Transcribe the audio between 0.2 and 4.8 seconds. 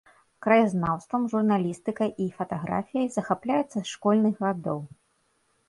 Краязнаўствам, журналістыкай і фатаграфіяй захапляецца з школьных гадоў.